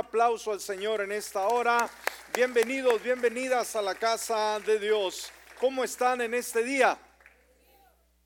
[0.00, 1.86] aplauso al Señor en esta hora.
[2.34, 5.30] Bienvenidos, bienvenidas a la casa de Dios.
[5.58, 6.98] ¿Cómo están en este día?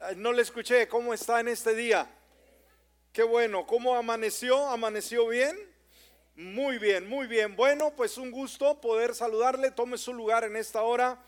[0.00, 2.08] Eh, no le escuché, ¿cómo está en este día?
[3.12, 4.68] Qué bueno, ¿cómo amaneció?
[4.68, 5.58] ¿Amaneció bien?
[6.36, 7.56] Muy bien, muy bien.
[7.56, 9.72] Bueno, pues un gusto poder saludarle.
[9.72, 11.18] Tome su lugar en esta hora.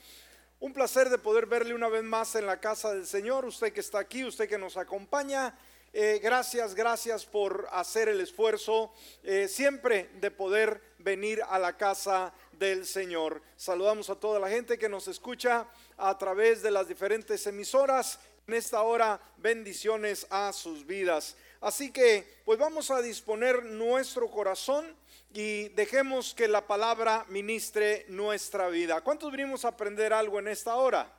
[0.60, 3.44] Un placer de poder verle una vez más en la casa del Señor.
[3.46, 5.58] Usted que está aquí, usted que nos acompaña.
[5.98, 8.92] Eh, gracias, gracias por hacer el esfuerzo
[9.22, 13.41] eh, siempre de poder venir a la casa del Señor.
[13.56, 18.19] Saludamos a toda la gente que nos escucha a través de las diferentes emisoras.
[18.46, 21.34] En esta hora, bendiciones a sus vidas.
[21.62, 24.94] Así que, pues vamos a disponer nuestro corazón
[25.33, 29.00] y dejemos que la palabra ministre nuestra vida.
[29.00, 31.10] ¿Cuántos venimos a aprender algo en esta hora?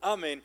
[0.00, 0.42] Amén.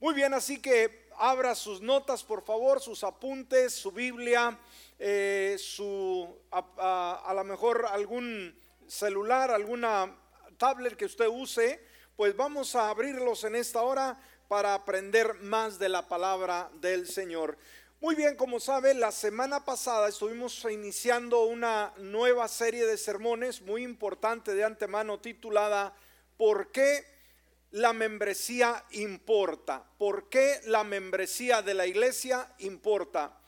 [0.00, 4.58] Muy bien, así que abra sus notas, por favor, sus apuntes, su Biblia,
[4.98, 8.54] eh, su, a, a lo mejor algún
[8.86, 10.14] celular, alguna
[10.58, 11.80] tablet que usted use,
[12.16, 17.56] pues vamos a abrirlos en esta hora para aprender más de la palabra del Señor.
[18.02, 23.84] Muy bien, como sabe, la semana pasada estuvimos iniciando una nueva serie de sermones muy
[23.84, 25.94] importante de antemano titulada
[26.36, 27.11] ¿Por qué
[27.72, 29.84] la membresía importa.
[29.98, 33.38] ¿Por qué la membresía de la iglesia importa?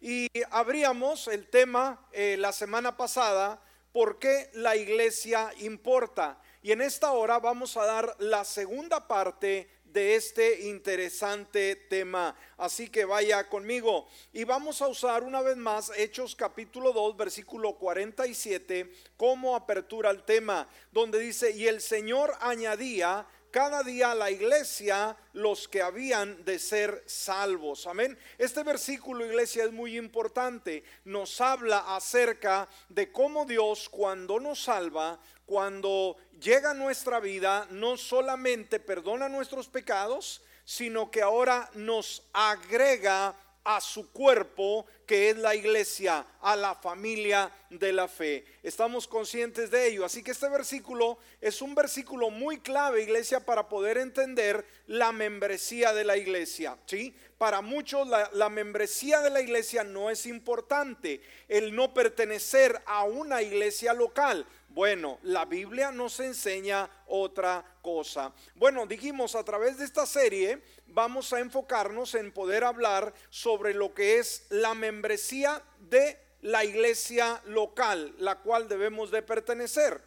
[0.00, 6.40] Y abríamos el tema eh, la semana pasada, ¿por qué la iglesia importa?
[6.62, 12.34] Y en esta hora vamos a dar la segunda parte de este interesante tema.
[12.56, 14.08] Así que vaya conmigo.
[14.32, 20.24] Y vamos a usar una vez más Hechos capítulo 2, versículo 47 como apertura al
[20.24, 26.42] tema, donde dice, y el Señor añadía cada día a la iglesia los que habían
[26.44, 27.86] de ser salvos.
[27.86, 28.18] Amén.
[28.38, 30.82] Este versículo, iglesia, es muy importante.
[31.04, 37.98] Nos habla acerca de cómo Dios cuando nos salva, cuando llega a nuestra vida, no
[37.98, 45.54] solamente perdona nuestros pecados, sino que ahora nos agrega a su cuerpo que es la
[45.54, 48.46] iglesia, a la familia de la fe.
[48.62, 50.06] Estamos conscientes de ello.
[50.06, 55.92] Así que este versículo es un versículo muy clave, iglesia, para poder entender la membresía
[55.92, 56.78] de la iglesia.
[56.86, 57.14] ¿sí?
[57.36, 63.04] Para muchos la, la membresía de la iglesia no es importante, el no pertenecer a
[63.04, 64.46] una iglesia local.
[64.70, 68.32] Bueno, la Biblia nos enseña otra cosa.
[68.54, 73.94] Bueno, dijimos a través de esta serie vamos a enfocarnos en poder hablar sobre lo
[73.94, 80.00] que es la membresía de la iglesia local, la cual debemos de pertenecer.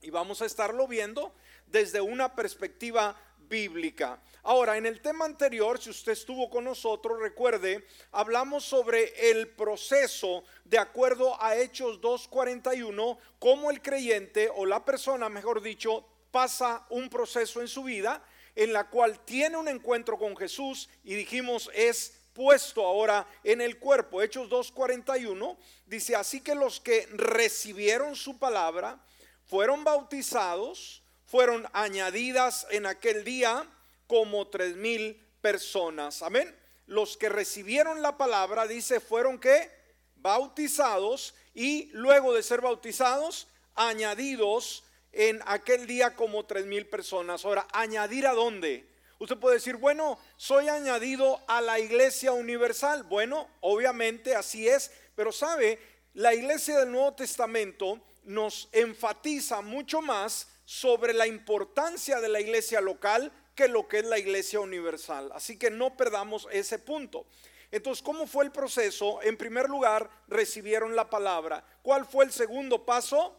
[0.00, 1.34] Y vamos a estarlo viendo
[1.66, 3.16] desde una perspectiva
[3.48, 4.20] bíblica.
[4.42, 10.44] Ahora, en el tema anterior, si usted estuvo con nosotros, recuerde, hablamos sobre el proceso
[10.64, 17.08] de acuerdo a Hechos 2.41, cómo el creyente o la persona, mejor dicho, pasa un
[17.08, 18.22] proceso en su vida
[18.56, 23.78] en la cual tiene un encuentro con Jesús y dijimos es puesto ahora en el
[23.78, 24.20] cuerpo.
[24.20, 25.56] Hechos 2.41
[25.86, 28.98] dice, así que los que recibieron su palabra
[29.46, 33.66] fueron bautizados, fueron añadidas en aquel día
[34.06, 36.22] como tres mil personas.
[36.22, 36.54] Amén.
[36.86, 39.70] Los que recibieron la palabra, dice, fueron que
[40.16, 47.44] bautizados y luego de ser bautizados, añadidos en aquel día como tres mil personas.
[47.44, 48.93] Ahora, añadir a dónde?
[49.18, 53.04] Usted puede decir, bueno, soy añadido a la iglesia universal.
[53.04, 55.78] Bueno, obviamente así es, pero sabe,
[56.14, 62.80] la iglesia del Nuevo Testamento nos enfatiza mucho más sobre la importancia de la iglesia
[62.80, 65.30] local que lo que es la iglesia universal.
[65.34, 67.26] Así que no perdamos ese punto.
[67.70, 69.20] Entonces, ¿cómo fue el proceso?
[69.22, 71.64] En primer lugar, recibieron la palabra.
[71.82, 73.36] ¿Cuál fue el segundo paso?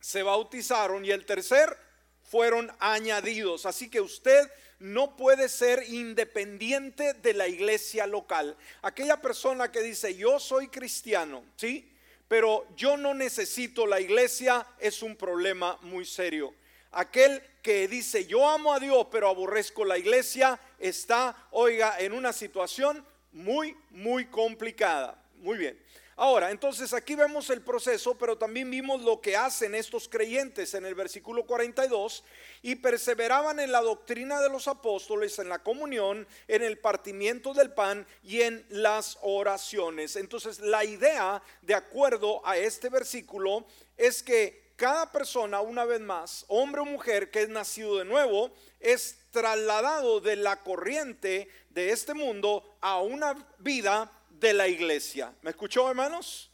[0.00, 1.76] Se bautizaron y el tercer
[2.22, 3.66] fueron añadidos.
[3.66, 4.50] Así que usted
[4.80, 8.56] no puede ser independiente de la iglesia local.
[8.82, 11.86] Aquella persona que dice, yo soy cristiano, ¿sí?
[12.30, 16.54] pero yo no necesito la iglesia, es un problema muy serio.
[16.92, 22.32] Aquel que dice, yo amo a Dios, pero aborrezco la iglesia, está, oiga, en una
[22.32, 25.20] situación muy, muy complicada.
[25.38, 25.76] Muy bien.
[26.22, 30.84] Ahora, entonces aquí vemos el proceso, pero también vimos lo que hacen estos creyentes en
[30.84, 32.24] el versículo 42
[32.60, 37.72] y perseveraban en la doctrina de los apóstoles, en la comunión, en el partimiento del
[37.72, 40.14] pan y en las oraciones.
[40.16, 43.64] Entonces, la idea, de acuerdo a este versículo,
[43.96, 48.52] es que cada persona, una vez más, hombre o mujer que es nacido de nuevo,
[48.78, 55.32] es trasladado de la corriente de este mundo a una vida de la iglesia.
[55.42, 56.50] ¿Me escuchó, hermanos?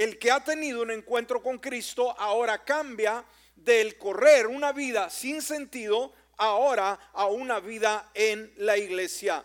[0.00, 3.22] el que ha tenido un encuentro con Cristo ahora cambia
[3.54, 9.44] del correr una vida sin sentido ahora a una vida en la iglesia.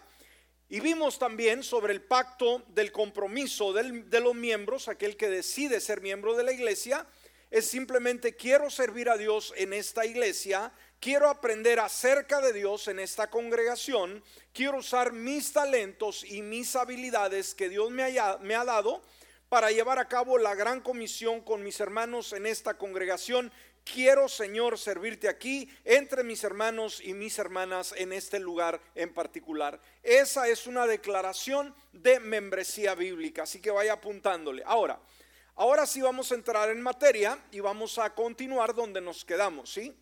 [0.70, 6.00] Y vimos también sobre el pacto del compromiso de los miembros, aquel que decide ser
[6.00, 7.06] miembro de la iglesia,
[7.52, 13.00] es simplemente quiero servir a Dios en esta iglesia, quiero aprender acerca de Dios en
[13.00, 19.01] esta congregación, quiero usar mis talentos y mis habilidades que Dios me, me ha dado
[19.50, 23.51] para llevar a cabo la gran comisión con mis hermanos en esta congregación
[23.86, 29.80] quiero Señor servirte aquí entre mis hermanos y mis hermanas en este lugar en particular.
[30.03, 34.63] Esa es una declaración de membresía bíblica, así que vaya apuntándole.
[34.65, 35.00] Ahora,
[35.56, 39.95] ahora sí vamos a entrar en materia y vamos a continuar donde nos quedamos, ¿sí?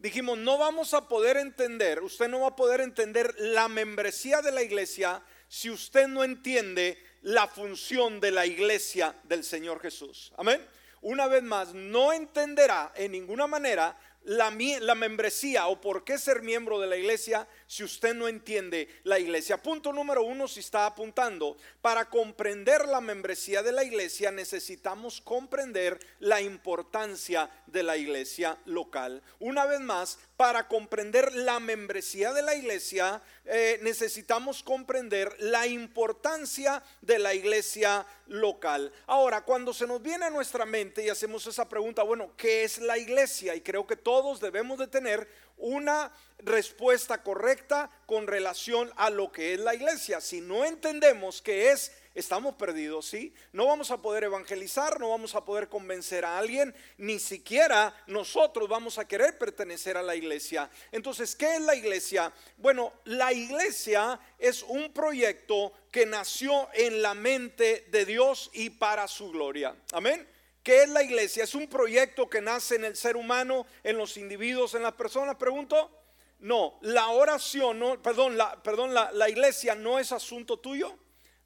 [0.00, 4.50] Dijimos, no vamos a poder entender, usted no va a poder entender la membresía de
[4.50, 10.32] la iglesia si usted no entiende la función de la iglesia del Señor Jesús.
[10.36, 10.66] Amén
[11.02, 16.42] una vez más, no entenderá en ninguna manera la, la, membresía o por qué ser
[16.42, 19.62] miembro de la iglesia si usted no entiende la iglesia.
[19.62, 25.98] Punto número uno, si está apuntando, para comprender la membresía de la iglesia necesitamos comprender
[26.18, 29.22] la importancia de la iglesia local.
[29.38, 36.82] Una vez más, para comprender la membresía de la iglesia eh, necesitamos comprender la importancia
[37.02, 38.90] de la iglesia local.
[39.06, 42.78] Ahora, cuando se nos viene a nuestra mente y hacemos esa pregunta, bueno, ¿qué es
[42.78, 43.54] la iglesia?
[43.54, 45.28] Y creo que todos debemos de tener
[45.58, 50.22] una respuesta correcta con relación a lo que es la iglesia.
[50.22, 53.32] Si no entendemos qué es, estamos perdidos, ¿sí?
[53.52, 58.68] No vamos a poder evangelizar, no vamos a poder convencer a alguien, ni siquiera nosotros
[58.68, 60.70] vamos a querer pertenecer a la iglesia.
[60.92, 62.32] Entonces, ¿qué es la iglesia?
[62.56, 69.06] Bueno, la iglesia es un proyecto que nació en la mente de Dios y para
[69.08, 69.76] su gloria.
[69.92, 70.26] Amén.
[70.62, 71.44] ¿Qué es la iglesia?
[71.44, 75.36] ¿Es un proyecto que nace en el ser humano, en los individuos, en las personas?
[75.36, 75.96] Pregunto.
[76.40, 80.96] No, la oración, no, perdón, la, perdón, la, la iglesia no es asunto tuyo,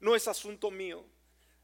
[0.05, 1.03] no es asunto mío.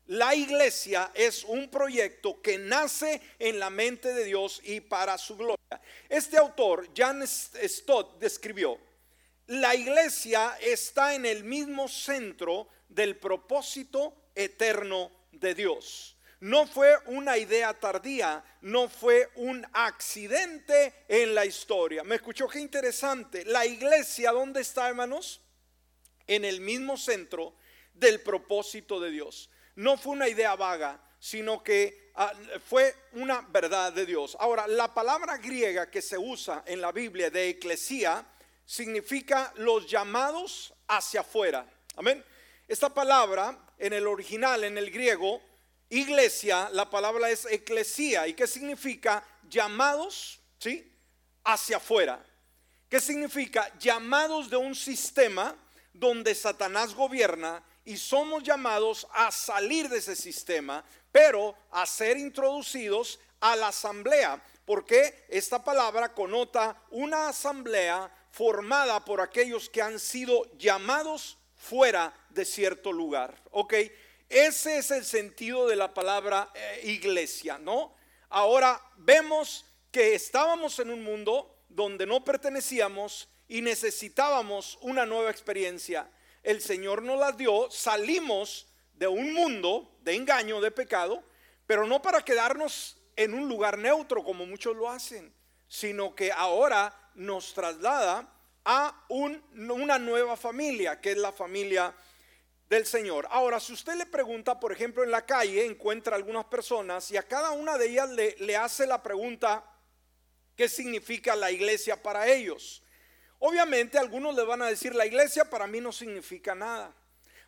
[0.08, 5.38] La iglesia es un proyecto que nace en la mente de Dios y para su
[5.38, 5.82] gloria.
[6.10, 8.80] Este autor, Jan Stott, describió,
[9.46, 17.38] la iglesia está en el mismo centro del propósito eterno de Dios no fue una
[17.38, 22.04] idea tardía, no fue un accidente en la historia.
[22.04, 23.46] ¿Me escuchó qué interesante?
[23.46, 25.40] La iglesia, ¿dónde está, hermanos?
[26.26, 27.54] En el mismo centro
[27.94, 29.50] del propósito de Dios.
[29.76, 32.34] No fue una idea vaga, sino que ah,
[32.68, 34.36] fue una verdad de Dios.
[34.40, 38.26] Ahora, la palabra griega que se usa en la Biblia de eclesía
[38.66, 41.66] significa los llamados hacia afuera.
[41.96, 42.24] Amén.
[42.68, 45.42] Esta palabra en el original, en el griego,
[45.90, 48.26] Iglesia, la palabra es eclesía.
[48.28, 49.26] ¿Y qué significa?
[49.50, 50.90] Llamados, ¿sí?
[51.44, 52.26] Hacia afuera.
[52.88, 53.72] ¿Qué significa?
[53.78, 55.54] Llamados de un sistema
[55.92, 63.20] donde Satanás gobierna y somos llamados a salir de ese sistema, pero a ser introducidos
[63.40, 70.50] a la asamblea, porque esta palabra conota una asamblea formada por aquellos que han sido
[70.58, 73.42] llamados fuera de cierto lugar.
[73.52, 73.74] ¿Ok?
[74.30, 77.94] Ese es el sentido de la palabra eh, iglesia, ¿no?
[78.30, 86.10] Ahora vemos que estábamos en un mundo donde no pertenecíamos y necesitábamos una nueva experiencia.
[86.44, 91.24] El Señor nos la dio, salimos de un mundo de engaño, de pecado,
[91.68, 95.34] pero no para quedarnos en un lugar neutro como muchos lo hacen,
[95.68, 98.28] sino que ahora nos traslada
[98.66, 101.94] a una nueva familia, que es la familia
[102.70, 103.28] del Señor.
[103.30, 107.24] Ahora, si usted le pregunta, por ejemplo, en la calle, encuentra algunas personas y a
[107.24, 109.66] cada una de ellas le, le hace la pregunta,
[110.56, 112.81] ¿qué significa la iglesia para ellos?
[113.44, 116.94] Obviamente algunos le van a decir, la iglesia para mí no significa nada.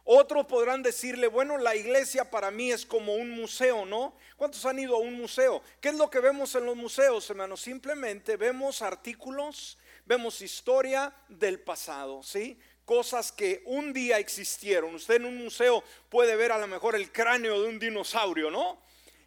[0.04, 4.18] Otros podrán decirle, bueno, la iglesia para mí es como un museo, ¿no?
[4.36, 5.62] ¿Cuántos han ido a un museo?
[5.80, 7.62] ¿Qué es lo que vemos en los museos, hermanos?
[7.62, 12.60] Simplemente vemos artículos, vemos historia del pasado, ¿sí?
[12.86, 14.96] cosas que un día existieron.
[14.96, 18.82] Usted en un museo puede ver a lo mejor el cráneo de un dinosaurio, ¿no?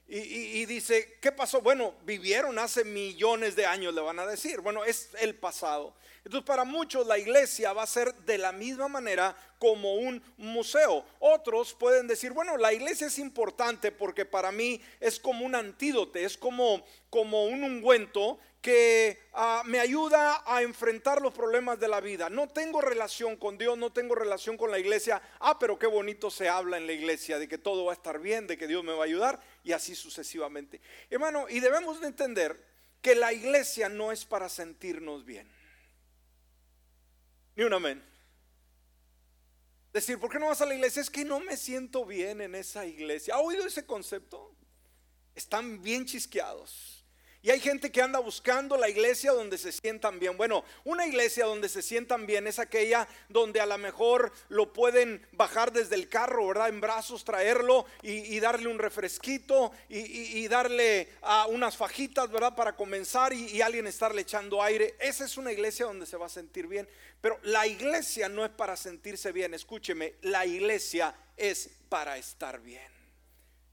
[0.08, 1.60] Y, dice, ¿qué pasó?
[1.60, 4.60] Bueno, vivieron hace millones de años, le van a decir.
[4.60, 5.96] Bueno, es el pasado.
[6.26, 11.04] Entonces, para muchos la iglesia va a ser de la misma manera como un museo.
[11.20, 16.24] Otros pueden decir, bueno, la iglesia es importante porque para mí es como un antídote,
[16.24, 22.00] es como, como un ungüento que ah, me ayuda a enfrentar los problemas de la
[22.00, 22.28] vida.
[22.28, 25.22] No tengo relación con Dios, no tengo relación con la iglesia.
[25.38, 28.18] Ah, pero qué bonito se habla en la iglesia de que todo va a estar
[28.18, 29.38] bien, de que Dios me va a ayudar.
[29.62, 30.80] y así sucesivamente.
[31.08, 32.60] Hermano, y debemos de entender
[33.00, 35.48] que la iglesia no es para sentirnos bien.
[37.56, 38.02] Ni un amén.
[39.92, 41.00] Decir, ¿por qué no vas a la iglesia?
[41.00, 43.34] Es que no me siento bien en esa iglesia.
[43.34, 44.54] ¿Ha oído ese concepto?
[45.34, 46.95] Están bien chisqueados.
[47.46, 50.36] Y hay gente que anda buscando la iglesia donde se sientan bien.
[50.36, 55.24] Bueno, una iglesia donde se sientan bien es aquella donde a lo mejor lo pueden
[55.30, 56.70] bajar desde el carro, ¿verdad?
[56.70, 62.56] En brazos, traerlo y, darle un refresquito y, darle a unas fajitas, ¿verdad?
[62.56, 64.96] Para comenzar y alguien estarle echando aire.
[64.98, 66.88] Esa es una iglesia donde se va a sentir bien.
[67.20, 69.54] Pero la iglesia no es para sentirse bien.
[69.54, 72.95] Escúcheme, la iglesia es para estar bien.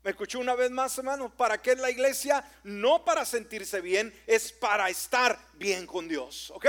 [0.04, 1.34] ¿Me escuchó una vez más, hermano?
[1.34, 2.44] ¿Para qué es la iglesia?
[2.66, 6.52] No para sentirse bien, es para estar bien con Dios.
[6.54, 6.68] ¿Ok?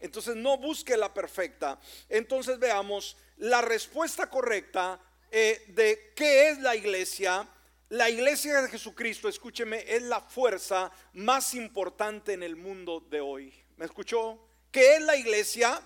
[0.00, 1.78] Entonces no busque la perfecta.
[2.08, 4.98] Entonces veamos la respuesta correcta
[5.30, 7.46] eh, de qué es la iglesia.
[7.90, 13.52] La iglesia de Jesucristo, escúcheme, es la fuerza más importante en el mundo de hoy.
[13.76, 14.38] ¿Me escuchó?
[14.70, 15.82] ¿Qué es la iglesia?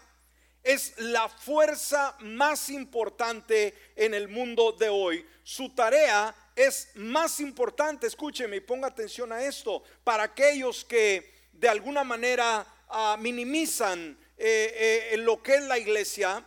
[0.63, 5.27] Es la fuerza más importante en el mundo de hoy.
[5.43, 6.33] Su tarea
[6.67, 12.67] es más importante, escúcheme y ponga atención a esto, para aquellos que de alguna manera
[12.89, 16.45] ah, minimizan eh, eh, lo que es la iglesia,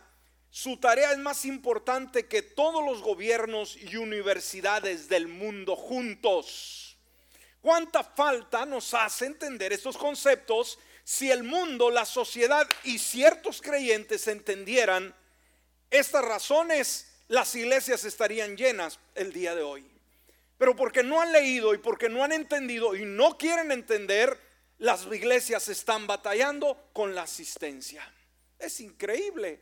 [0.50, 6.96] su tarea es más importante que todos los gobiernos y universidades del mundo juntos.
[7.60, 14.28] ¿Cuánta falta nos hace entender estos conceptos si el mundo, la sociedad y ciertos creyentes
[14.28, 15.14] entendieran
[15.90, 17.08] estas razones?
[17.28, 19.93] Las iglesias estarían llenas el día de hoy.
[20.56, 24.38] Pero porque no han leído y porque no han entendido y no quieren entender,
[24.78, 28.08] las iglesias están batallando con la asistencia.
[28.58, 29.60] Es increíble.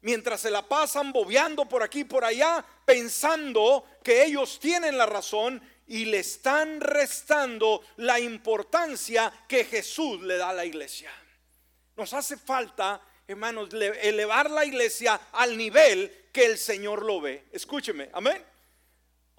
[0.00, 5.06] Mientras se la pasan bobeando por aquí y por allá, pensando que ellos tienen la
[5.06, 11.12] razón y le están restando la importancia que Jesús le da a la iglesia.
[11.96, 17.44] Nos hace falta, hermanos, elevar la iglesia al nivel que el Señor lo ve.
[17.52, 18.51] Escúcheme, amén.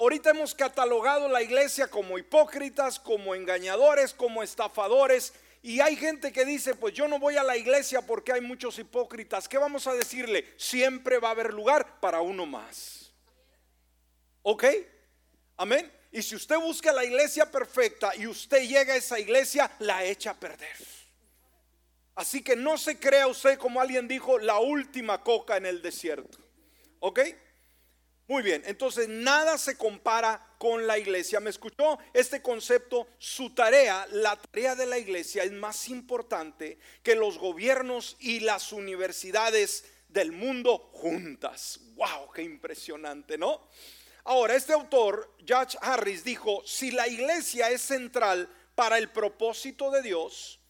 [0.04, 5.32] Ahorita hemos catalogado la iglesia como hipócritas, como engañadores, como estafadores.
[5.62, 8.78] Y hay gente que dice, pues yo no voy a la iglesia porque hay muchos
[8.80, 9.48] hipócritas.
[9.48, 10.46] ¿Qué vamos a decirle?
[10.58, 13.14] Siempre va a haber lugar para uno más.
[14.42, 14.66] ¿Ok?
[15.56, 15.90] Amén.
[16.12, 20.32] Y si usted busca la iglesia perfecta y usted llega a esa iglesia, la echa
[20.32, 20.76] a perder.
[22.14, 26.40] Así que no se crea usted, como alguien dijo, la última coca en el desierto.
[27.00, 27.22] ¿Ok?
[28.28, 31.42] Muy bien, entonces nada se compara con la iglesia.
[31.42, 32.00] ¿Me escuchó?
[32.14, 38.16] Este concepto, su tarea, la tarea de la iglesia es más importante que los gobiernos
[38.20, 41.82] y las universidades del mundo juntas.
[41.96, 42.32] ¡Wow!
[42.34, 43.68] ¡Qué impresionante, ¿no?
[44.24, 50.02] Ahora, este autor, Judge Harris, dijo, si la iglesia es central para el propósito de
[50.02, 50.62] Dios,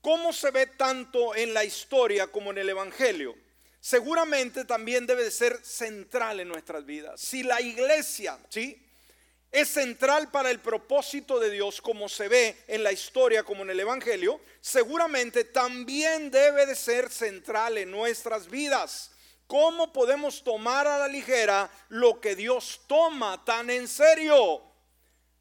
[0.00, 3.34] ¿cómo se ve tanto en la historia como en el Evangelio?
[3.80, 7.20] Seguramente también debe de ser central en nuestras vidas.
[7.20, 8.86] Si la iglesia, ¿sí?
[9.50, 13.70] Es central para el propósito de Dios como se ve en la historia como en
[13.70, 19.10] el Evangelio, seguramente también debe de ser central en nuestras vidas.
[19.48, 24.62] ¿Cómo podemos tomar a la ligera lo que Dios toma tan en serio?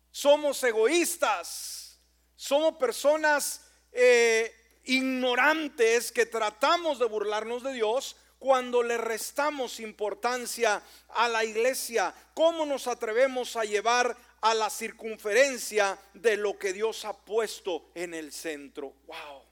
[0.10, 2.00] Somos egoístas,
[2.36, 4.52] somos personas eh,
[4.86, 12.14] ignorantes que tratamos de burlarnos de Dios cuando le restamos importancia a la iglesia?
[12.34, 18.14] ¿Cómo nos atrevemos a llevar a la circunferencia de lo que Dios ha puesto en
[18.14, 18.94] el centro?
[19.06, 19.44] Wow.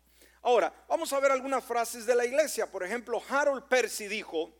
[0.43, 2.71] Ahora, vamos a ver algunas frases de la iglesia.
[2.71, 4.53] Por ejemplo, Harold Percy dijo,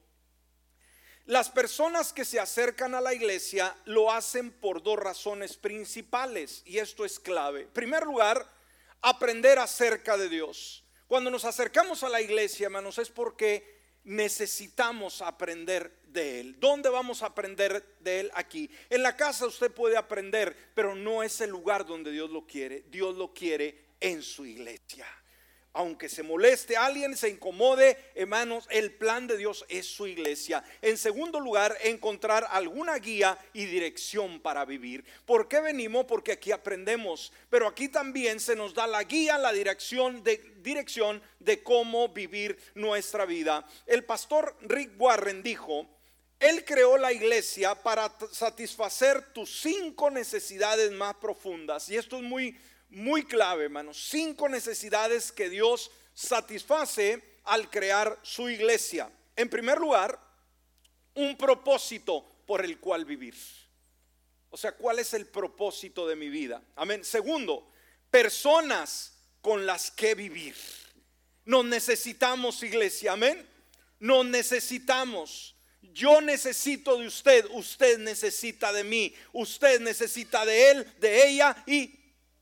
[1.28, 6.78] las personas que se acercan a la iglesia lo hacen por dos razones principales y
[6.78, 7.64] esto es clave.
[7.64, 8.46] En primer lugar,
[9.02, 10.84] aprender acerca de Dios.
[11.08, 13.77] Cuando nos acercamos a la iglesia, hermanos, es porque
[14.08, 16.60] necesitamos aprender de Él.
[16.60, 18.32] ¿Dónde vamos a aprender de Él?
[18.34, 18.70] Aquí.
[18.90, 22.86] En la casa usted puede aprender, pero no es el lugar donde Dios lo quiere.
[22.90, 25.06] Dios lo quiere en su iglesia
[25.78, 30.64] aunque se moleste alguien, se incomode, hermanos, el plan de Dios es su iglesia.
[30.82, 35.06] En segundo lugar, encontrar alguna guía y dirección para vivir.
[35.24, 36.06] ¿Por qué venimos?
[36.06, 41.22] Porque aquí aprendemos, pero aquí también se nos da la guía, la dirección de dirección
[41.40, 43.64] de cómo vivir nuestra vida.
[43.86, 45.88] El pastor Rick Warren dijo,
[46.40, 51.88] él creó la iglesia para satisfacer tus cinco necesidades más profundas.
[51.90, 52.58] Y esto es muy
[52.89, 54.08] muy clave, hermanos.
[54.10, 59.10] Cinco necesidades que Dios satisface al crear su iglesia.
[59.36, 60.20] En primer lugar,
[61.13, 63.36] un propósito por el cual vivir.
[64.50, 66.62] O sea, ¿cuál es el propósito de mi vida?
[66.75, 67.03] Amén.
[67.03, 67.72] Segundo,
[68.10, 70.56] personas con las que vivir.
[71.46, 73.48] Nos necesitamos, iglesia, amén.
[74.00, 75.56] Nos necesitamos.
[75.82, 81.97] Yo necesito de usted, usted necesita de mí, usted necesita de él, de ella y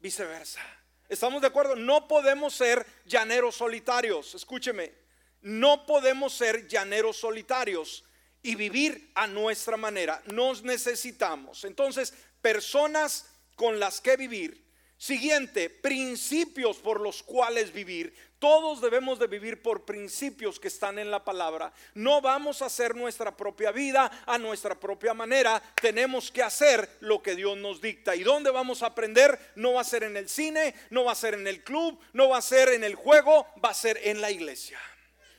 [0.05, 0.62] viceversa.
[1.09, 1.75] ¿Estamos de acuerdo?
[1.75, 4.35] No podemos ser llaneros solitarios.
[4.35, 4.93] Escúcheme,
[5.41, 8.03] no podemos ser llaneros solitarios
[8.43, 10.21] y vivir a nuestra manera.
[10.27, 11.63] Nos necesitamos.
[11.63, 14.63] Entonces, personas con las que vivir.
[14.95, 18.13] Siguiente, principios por los cuales vivir.
[18.45, 21.73] Todos debemos de vivir por principios que están en la palabra.
[21.95, 25.59] No vamos a hacer nuestra propia vida a nuestra propia manera.
[25.81, 28.15] Tenemos que hacer lo que Dios nos dicta.
[28.15, 29.53] ¿Y dónde vamos a aprender?
[29.55, 32.29] No va a ser en el cine, no va a ser en el club, no
[32.29, 34.79] va a ser en el juego, va a ser en la iglesia.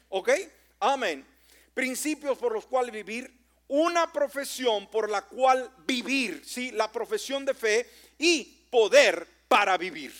[0.08, 0.30] ¿Ok?
[0.80, 1.24] Amén.
[1.74, 3.32] Principios por los cuales vivir.
[3.68, 6.42] Una profesión por la cual vivir.
[6.44, 10.12] Sí, la profesión de fe y poder para vivir.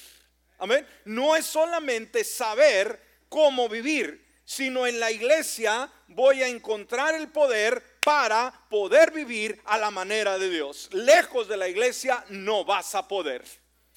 [0.58, 0.86] Amén.
[1.04, 7.82] No es solamente saber cómo vivir, sino en la iglesia voy a encontrar el poder
[8.04, 10.88] para poder vivir a la manera de Dios.
[10.92, 13.44] Lejos de la iglesia no vas a poder.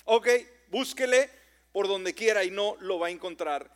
[0.05, 0.27] Ok,
[0.69, 1.29] búsquele
[1.71, 3.71] por donde quiera y no lo va a encontrar.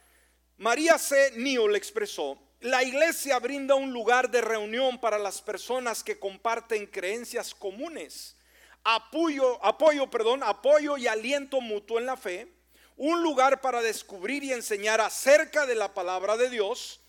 [0.58, 1.34] María C.
[1.36, 7.54] Newell expresó, la iglesia brinda un lugar de reunión para las personas que comparten creencias
[7.54, 8.36] comunes,
[8.84, 12.48] apoyo, apoyo, perdón, apoyo y aliento mutuo en la fe,
[12.98, 17.02] un lugar para descubrir y enseñar acerca de la palabra de Dios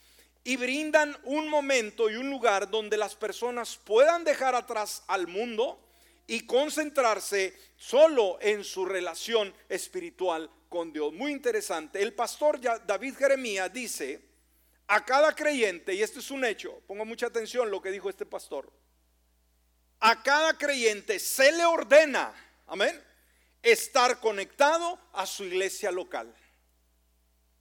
[0.44, 5.80] y brindan un momento y un lugar donde las personas puedan dejar atrás al mundo
[6.26, 11.12] y concentrarse solo en su relación espiritual con Dios.
[11.12, 12.02] Muy interesante.
[12.02, 14.20] El pastor David Jeremías dice
[14.86, 18.26] a cada creyente, y esto es un hecho, pongo mucha atención lo que dijo este
[18.26, 18.70] pastor,
[20.00, 22.34] a cada creyente se le ordena,
[22.66, 23.02] amén,
[23.64, 26.32] estar conectado a su iglesia local.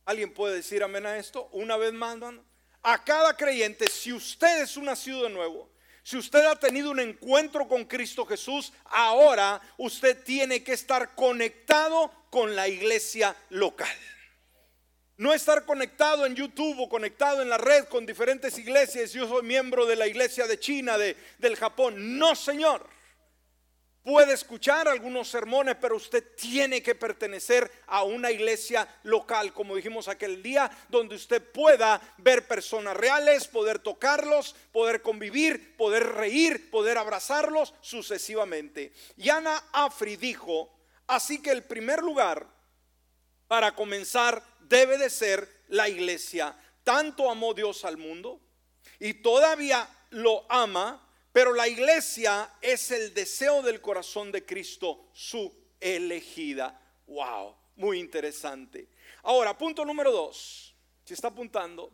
[0.06, 1.50] ¿Alguien puede decir amén a esto?
[1.54, 2.18] Una vez más,
[2.84, 5.70] A cada creyente, si usted es un nacido de nuevo,
[6.04, 12.12] si usted ha tenido un encuentro con Cristo Jesús, ahora usted tiene que estar conectado
[12.30, 13.98] con la iglesia local.
[15.16, 19.14] No estar conectado en YouTube o conectado en la red con diferentes iglesias.
[19.14, 22.18] Yo soy miembro de la iglesia de China, de, del Japón.
[22.18, 22.86] No, Señor.
[24.04, 30.10] Puede escuchar algunos sermones, pero usted tiene que pertenecer a una iglesia local, como dijimos
[30.10, 36.98] aquel día, donde usted pueda ver personas reales, poder tocarlos, poder convivir, poder reír, poder
[36.98, 38.92] abrazarlos sucesivamente.
[39.16, 40.70] Y Ana Afri dijo,
[41.08, 42.46] así que el primer lugar
[43.48, 46.58] para comenzar debe de ser la iglesia.
[46.84, 48.42] Tanto amó Dios al mundo
[49.00, 55.52] y todavía lo ama pero la iglesia es el deseo del corazón de Cristo, su
[55.82, 56.80] elegida.
[57.08, 58.88] Wow, muy interesante.
[59.24, 60.76] Ahora, punto número dos.
[61.04, 61.92] Si está apuntando,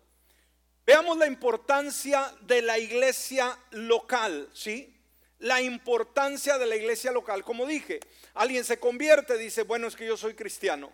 [0.85, 4.93] veamos la importancia de la iglesia local, ¿sí?
[5.39, 7.45] La importancia de la iglesia local.
[7.45, 8.01] Como dije,
[8.33, 10.91] alguien se convierte, dice, bueno, es que yo soy cristiano.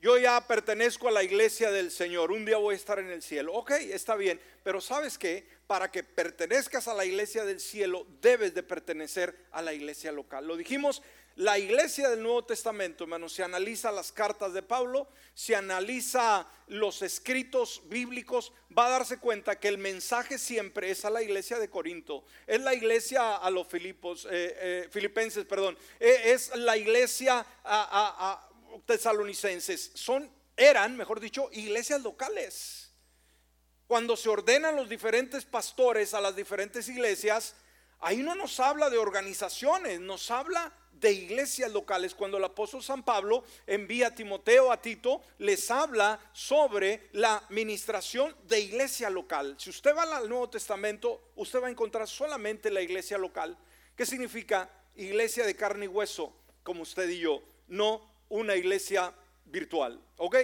[0.00, 3.20] Yo ya pertenezco a la iglesia del Señor, un día voy a estar en el
[3.20, 3.52] cielo.
[3.52, 5.46] Ok, está bien, pero ¿sabes qué?
[5.66, 10.46] Para que pertenezcas a la iglesia del cielo, debes de pertenecer a la iglesia local.
[10.46, 11.02] Lo dijimos,
[11.36, 17.02] la iglesia del Nuevo Testamento, hermano, se analiza las cartas de Pablo, se analiza los
[17.02, 21.68] escritos bíblicos, va a darse cuenta que el mensaje siempre es a la iglesia de
[21.68, 27.44] Corinto, es la iglesia a los Filipos, eh, eh, filipenses, perdón, eh, es la iglesia
[27.64, 28.49] a
[28.86, 32.92] tesalonicenses son, eran, mejor dicho, iglesias locales.
[33.86, 37.54] Cuando se ordenan los diferentes pastores a las diferentes iglesias,
[37.98, 42.14] ahí no nos habla de organizaciones, nos habla de iglesias locales.
[42.14, 48.36] Cuando el apóstol San Pablo envía a Timoteo, a Tito, les habla sobre la administración
[48.46, 49.56] de iglesia local.
[49.58, 53.56] Si usted va al Nuevo Testamento, usted va a encontrar solamente la iglesia local.
[53.96, 57.42] ¿Qué significa iglesia de carne y hueso, como usted y yo?
[57.66, 59.12] No una iglesia
[59.44, 60.00] virtual.
[60.16, 60.36] ¿Ok?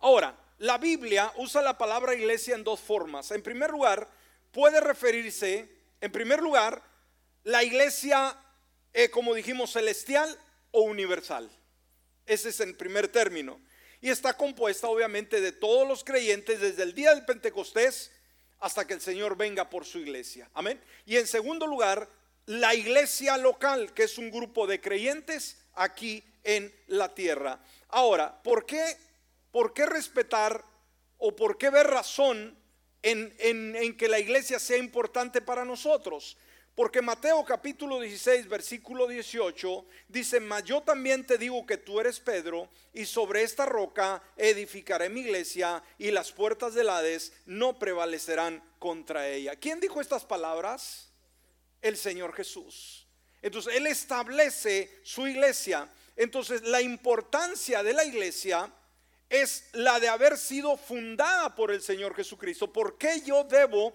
[0.00, 3.30] Ahora, la Biblia usa la palabra iglesia en dos formas.
[3.30, 4.08] En primer lugar,
[4.50, 5.68] puede referirse,
[6.00, 6.82] en primer lugar,
[7.44, 8.36] la iglesia,
[8.92, 10.38] eh, como dijimos, celestial
[10.70, 11.50] o universal.
[12.26, 13.60] Ese es el primer término.
[14.00, 18.12] Y está compuesta obviamente de todos los creyentes desde el día del Pentecostés
[18.58, 20.48] hasta que el Señor venga por su iglesia.
[20.54, 20.80] Amén.
[21.06, 22.08] Y en segundo lugar,
[22.46, 27.60] la iglesia local, que es un grupo de creyentes aquí en la tierra.
[27.88, 28.96] Ahora, ¿por qué,
[29.50, 30.64] por qué respetar
[31.18, 32.56] o por qué ver razón
[33.02, 36.36] en, en, en que la iglesia sea importante para nosotros?
[36.74, 42.18] Porque Mateo capítulo 16, versículo 18 dice, mas yo también te digo que tú eres
[42.18, 48.62] Pedro y sobre esta roca edificaré mi iglesia y las puertas del Hades no prevalecerán
[48.78, 49.54] contra ella.
[49.56, 51.10] ¿Quién dijo estas palabras?
[51.82, 53.01] El Señor Jesús.
[53.42, 55.88] Entonces Él establece su iglesia.
[56.16, 58.72] Entonces la importancia de la iglesia
[59.28, 62.72] es la de haber sido fundada por el Señor Jesucristo.
[62.72, 63.92] ¿Por qué yo debo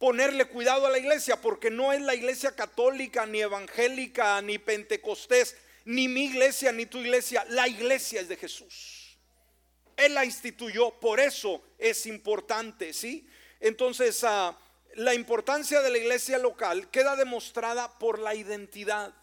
[0.00, 5.54] ponerle cuidado a la iglesia, porque no es la iglesia católica, ni evangélica, ni pentecostés,
[5.84, 7.44] ni mi iglesia, ni tu iglesia.
[7.50, 9.18] La iglesia es de Jesús.
[9.98, 13.28] Él la instituyó, por eso es importante, ¿sí?
[13.60, 14.58] Entonces, ah,
[14.94, 19.14] la importancia de la iglesia local queda demostrada por la identidad,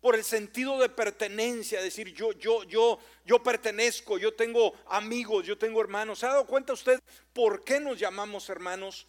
[0.00, 5.56] por el sentido de pertenencia, decir yo, yo, yo, yo pertenezco, yo tengo amigos, yo
[5.56, 6.18] tengo hermanos.
[6.18, 7.00] ¿Se ha dado cuenta usted
[7.32, 9.06] por qué nos llamamos hermanos?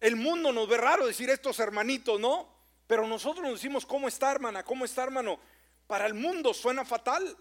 [0.00, 2.48] El mundo nos ve raro decir estos hermanitos, ¿no?
[2.86, 4.62] Pero nosotros nos decimos, ¿cómo está hermana?
[4.62, 5.38] ¿Cómo está hermano?
[5.86, 7.36] Para el mundo suena fatal.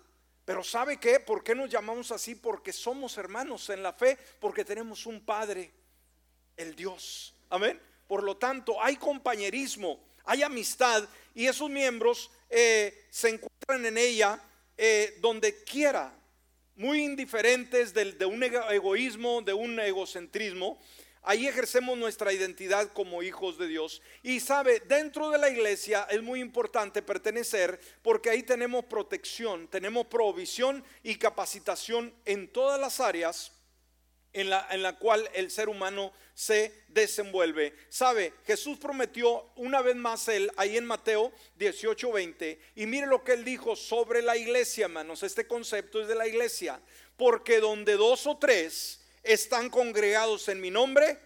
[0.45, 1.19] Pero ¿sabe qué?
[1.19, 2.35] ¿Por qué nos llamamos así?
[2.35, 5.71] Porque somos hermanos en la fe, porque tenemos un Padre,
[6.57, 7.33] el Dios.
[7.53, 7.79] Amén.
[8.07, 14.41] Por lo tanto, hay compañerismo, hay amistad y esos miembros eh, se encuentran en ella
[14.75, 16.11] eh, donde quiera,
[16.75, 20.81] muy indiferentes de un egoísmo, de un egocentrismo.
[21.21, 24.01] Ahí ejercemos nuestra identidad como hijos de Dios.
[24.23, 30.07] Y sabe, dentro de la iglesia es muy importante pertenecer porque ahí tenemos protección, tenemos
[30.07, 33.51] provisión y capacitación en todas las áreas
[34.33, 37.75] en la, en la cual el ser humano se desenvuelve.
[37.89, 43.33] Sabe, Jesús prometió una vez más él ahí en Mateo 18:20 y mire lo que
[43.33, 45.23] él dijo sobre la iglesia, hermanos.
[45.23, 46.81] Este concepto es de la iglesia,
[47.15, 51.19] porque donde dos o tres están congregados en mi nombre,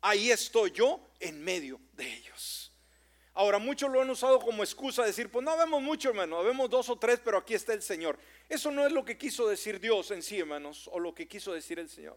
[0.00, 2.72] ahí estoy yo en medio de ellos.
[3.34, 6.88] Ahora, muchos lo han usado como excusa, decir, pues no vemos mucho, hermano, vemos dos
[6.88, 8.18] o tres, pero aquí está el Señor.
[8.48, 11.52] Eso no es lo que quiso decir Dios en sí, hermanos, o lo que quiso
[11.52, 12.16] decir el Señor.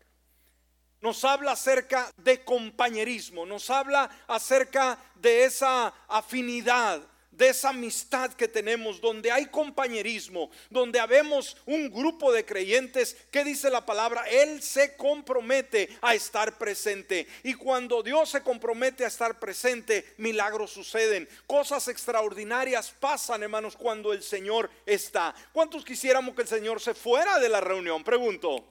[1.02, 8.50] Nos habla acerca de compañerismo, nos habla acerca de esa afinidad, de esa amistad que
[8.50, 14.26] tenemos, donde hay compañerismo, donde habemos un grupo de creyentes, que dice la palabra?
[14.28, 17.26] Él se compromete a estar presente.
[17.44, 21.30] Y cuando Dios se compromete a estar presente, milagros suceden.
[21.48, 25.34] Cosas extraordinarias pasan, hermanos, cuando el Señor está.
[25.54, 28.04] ¿Cuántos quisiéramos que el Señor se fuera de la reunión?
[28.04, 28.66] Pregunto.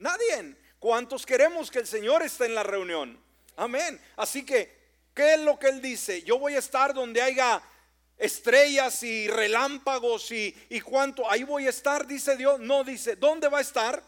[0.00, 0.61] Nadie.
[0.82, 3.16] ¿Cuántos queremos que el Señor esté en la reunión?
[3.54, 4.00] Amén.
[4.16, 4.68] Así que,
[5.14, 6.24] ¿qué es lo que Él dice?
[6.24, 7.62] Yo voy a estar donde haya
[8.18, 12.58] estrellas y relámpagos y, y cuánto, ahí voy a estar, dice Dios.
[12.58, 14.02] No dice, ¿dónde va a estar?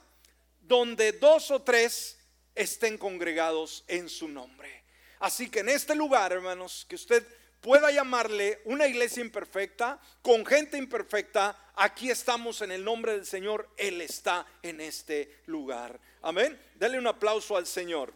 [0.63, 2.19] Donde dos o tres
[2.57, 4.83] estén congregados en su nombre.
[5.21, 7.25] Así que en este lugar, hermanos, que usted
[7.61, 13.71] pueda llamarle una iglesia imperfecta, con gente imperfecta, aquí estamos en el nombre del Señor,
[13.77, 16.01] Él está en este lugar.
[16.25, 16.61] Amén.
[16.75, 18.13] Dale un aplauso al Señor.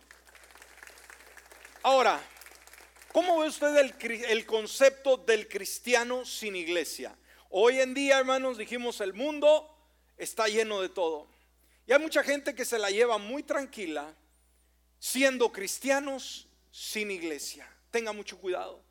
[1.82, 2.20] Ahora,
[3.12, 3.74] ¿Cómo ve usted
[4.28, 7.16] el, concepto del cristiano sin iglesia?
[7.48, 9.68] Hoy en día, hermanos, dijimos, el mundo
[10.18, 11.26] está lleno de todo.
[11.86, 14.14] Y hay mucha gente que se la lleva muy tranquila
[14.98, 17.68] siendo cristianos sin iglesia.
[17.90, 18.84] Tenga mucho cuidado.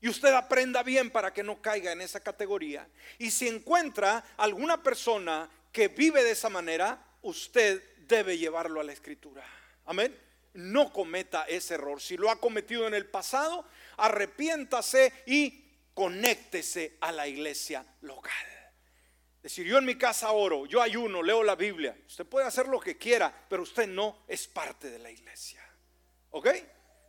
[0.00, 2.88] Y usted aprenda bien para que no caiga en esa categoría.
[3.18, 8.92] Y si encuentra alguna persona que vive de esa manera, usted debe llevarlo a la
[8.92, 9.42] escritura.
[9.86, 10.14] Amén
[10.54, 12.00] no cometa ese error.
[12.00, 13.64] Si lo ha cometido en el pasado,
[13.96, 18.32] arrepiéntase y conéctese a la iglesia local.
[19.42, 21.96] Decir, yo en mi casa oro, yo ayuno, leo la Biblia.
[22.06, 25.64] Usted puede hacer lo que quiera, pero usted no es parte de la iglesia.
[26.30, 26.48] ¿Ok?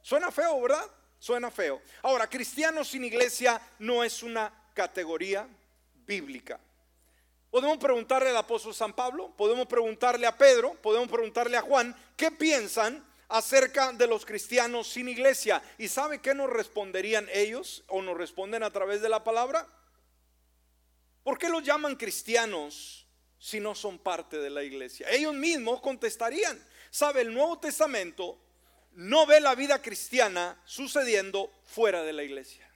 [0.01, 0.89] Suena feo, ¿verdad?
[1.19, 1.81] Suena feo.
[2.03, 5.47] Ahora, cristiano sin iglesia no es una categoría
[5.93, 6.59] bíblica.
[7.51, 12.31] Podemos preguntarle al apóstol San Pablo, podemos preguntarle a Pedro, podemos preguntarle a Juan, ¿qué
[12.31, 15.61] piensan acerca de los cristianos sin iglesia.
[15.77, 19.65] ¿Y sabe qué nos responderían ellos o nos responden a través de la palabra?
[21.23, 23.07] ¿Por qué los llaman cristianos
[23.39, 25.09] si no son parte de la iglesia?
[25.09, 27.21] Ellos mismos contestarían, ¿sabe?
[27.21, 28.37] El Nuevo Testamento
[28.93, 32.69] no ve la vida cristiana sucediendo fuera de la iglesia.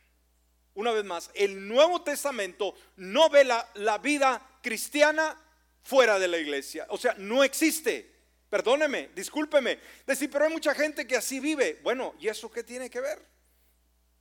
[0.74, 5.40] Una vez más, el Nuevo Testamento no ve la, la vida cristiana
[5.84, 6.88] fuera de la iglesia.
[6.90, 8.12] O sea, no existe.
[8.50, 9.80] Perdóneme, discúlpeme.
[10.08, 11.80] Decir, pero hay mucha gente que así vive.
[11.84, 13.24] Bueno, ¿y eso qué tiene que ver?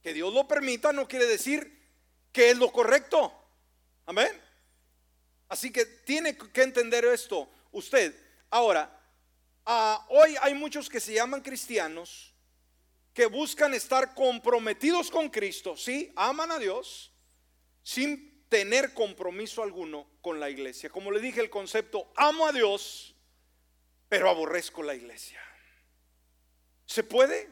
[0.02, 1.80] Que Dios lo permita no quiere decir
[2.30, 3.32] que es lo correcto.
[4.04, 4.38] Amén.
[5.48, 8.14] Así que tiene que entender esto usted.
[8.50, 9.00] Ahora,
[9.64, 12.34] ah, hoy hay muchos que se llaman cristianos
[13.14, 17.12] que buscan estar comprometidos con Cristo, sí, aman a Dios,
[17.82, 20.88] sin tener compromiso alguno con la iglesia.
[20.88, 23.16] Como le dije, el concepto, amo a Dios,
[24.08, 25.40] pero aborrezco la iglesia.
[26.86, 27.50] ¿Se puede?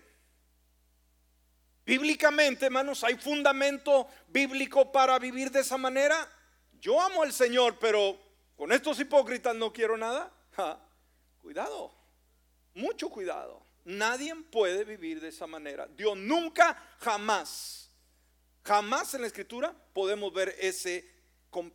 [1.84, 6.30] Bíblicamente, hermanos, ¿hay fundamento bíblico para vivir de esa manera?
[6.74, 8.16] Yo amo al Señor, pero
[8.54, 10.32] con estos hipócritas no quiero nada.
[11.42, 11.92] cuidado,
[12.74, 13.60] mucho cuidado.
[13.84, 15.88] Nadie puede vivir de esa manera.
[15.88, 17.81] Dios nunca, jamás,
[18.64, 21.08] jamás en la escritura podemos ver ese,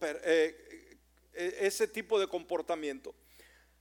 [0.02, 0.98] eh,
[1.34, 3.16] eh, tipo de comportamiento.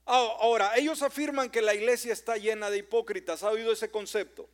[0.04, 3.42] Ahora, ellos afirman que la iglesia está llena de hipócritas.
[3.42, 4.48] ¿Ha oído ese concepto?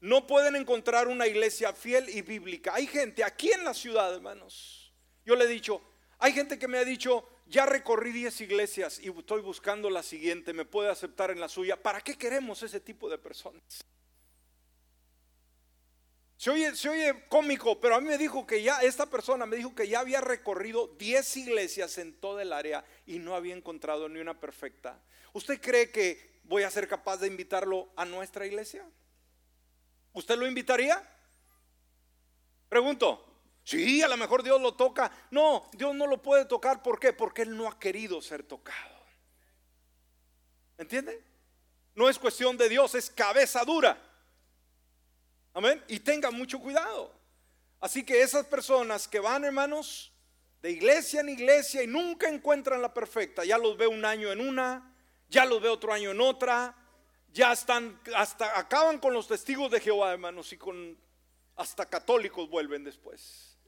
[0.00, 2.74] No pueden encontrar una iglesia fiel y bíblica.
[2.74, 4.92] Hay gente aquí en la ciudad, hermanos.
[5.24, 5.80] Yo le he dicho,
[6.18, 10.52] hay gente que me ha dicho, ya recorrí 10 iglesias y estoy buscando la siguiente,
[10.52, 11.80] me puede aceptar en la suya.
[11.80, 13.62] ¿Para qué queremos ese tipo de personas?
[16.36, 19.56] Se oye, se oye cómico, pero a mí me dijo que ya, esta persona me
[19.56, 24.08] dijo que ya había recorrido 10 iglesias en toda el área y no había encontrado
[24.08, 25.00] ni una perfecta.
[25.32, 28.84] ¿Usted cree que voy a ser capaz de invitarlo a nuestra iglesia?
[30.12, 31.02] ¿Usted lo invitaría?
[32.68, 33.22] Pregunto.
[33.64, 35.10] Sí, a lo mejor Dios lo toca.
[35.30, 36.82] No, Dios no lo puede tocar.
[36.82, 37.12] ¿Por qué?
[37.12, 38.96] Porque Él no ha querido ser tocado.
[40.78, 41.20] ¿Entiende?
[41.94, 43.98] No es cuestión de Dios, es cabeza dura.
[45.56, 45.82] Amén.
[45.88, 47.10] Y tenga mucho cuidado.
[47.80, 50.12] Así que esas personas que van, hermanos,
[50.60, 54.46] de iglesia en iglesia y nunca encuentran la perfecta, ya los ve un año en
[54.46, 54.94] una,
[55.30, 56.76] ya los ve otro año en otra,
[57.32, 60.98] ya están, hasta acaban con los testigos de Jehová, hermanos, y con
[61.56, 63.58] hasta católicos vuelven después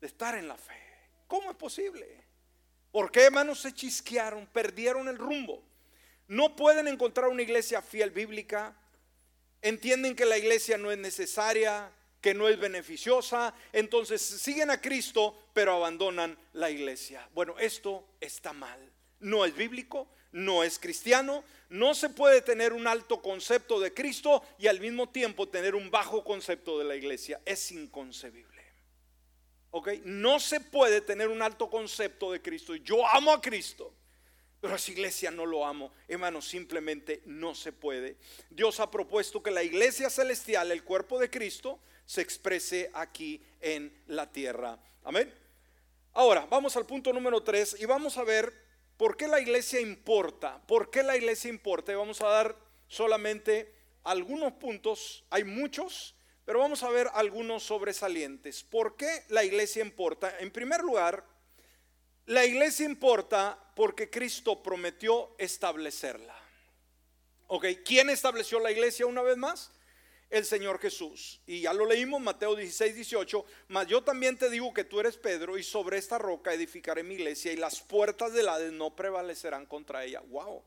[0.00, 0.80] de estar en la fe.
[1.26, 2.24] ¿Cómo es posible?
[2.90, 5.62] ¿Por qué, hermanos, se chisquearon, perdieron el rumbo?
[6.28, 8.74] No pueden encontrar una iglesia fiel bíblica,
[9.68, 15.36] entienden que la iglesia no es necesaria, que no es beneficiosa, entonces siguen a Cristo,
[15.52, 17.28] pero abandonan la iglesia.
[17.34, 18.80] Bueno, esto está mal.
[19.20, 24.42] No es bíblico, no es cristiano, no se puede tener un alto concepto de Cristo
[24.58, 27.40] y al mismo tiempo tener un bajo concepto de la iglesia.
[27.44, 28.62] Es inconcebible.
[29.70, 29.88] ¿Ok?
[30.04, 32.74] No se puede tener un alto concepto de Cristo.
[32.76, 33.92] Yo amo a Cristo
[34.66, 35.92] pero esa iglesia no lo amo.
[36.08, 38.16] Hermano, simplemente no se puede.
[38.50, 43.96] Dios ha propuesto que la iglesia celestial, el cuerpo de Cristo, se exprese aquí en
[44.08, 44.76] la tierra.
[45.04, 45.32] Amén.
[46.14, 48.52] Ahora, vamos al punto número 3 y vamos a ver
[48.96, 50.60] por qué la iglesia importa.
[50.66, 51.92] ¿Por qué la iglesia importa?
[51.92, 52.56] Y vamos a dar
[52.88, 55.24] solamente algunos puntos.
[55.30, 58.64] Hay muchos, pero vamos a ver algunos sobresalientes.
[58.64, 60.40] ¿Por qué la iglesia importa?
[60.40, 61.24] En primer lugar,
[62.24, 66.34] la iglesia importa porque Cristo prometió establecerla.
[67.46, 69.70] Ok, ¿quién estableció la iglesia una vez más?
[70.30, 71.42] El Señor Jesús.
[71.46, 73.44] Y ya lo leímos, Mateo 16, 18.
[73.68, 77.16] Mas yo también te digo que tú eres Pedro y sobre esta roca edificaré mi
[77.16, 80.20] iglesia y las puertas del Hades no prevalecerán contra ella.
[80.20, 80.64] Wow.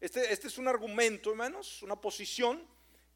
[0.00, 2.64] Este, este es un argumento, hermanos, una posición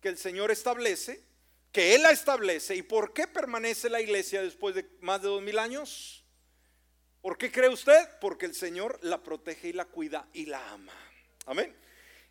[0.00, 1.22] que el Señor establece,
[1.70, 2.74] que Él la establece.
[2.74, 6.15] ¿Y por qué permanece la iglesia después de más de dos mil años?
[7.26, 8.08] ¿Por qué cree usted?
[8.20, 10.92] Porque el Señor la protege y la cuida y la ama.
[11.46, 11.74] Amén.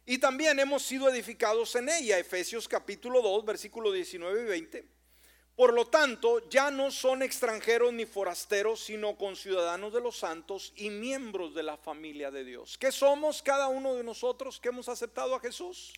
[0.06, 4.86] Y también hemos sido edificados en ella, Efesios capítulo 2, versículo 19 y 20.
[5.54, 10.90] Por lo tanto, ya no son extranjeros ni forasteros, sino conciudadanos de los santos y
[10.90, 12.78] miembros de la familia de Dios.
[12.78, 15.92] ¿Qué somos cada uno de nosotros que hemos aceptado a Jesús?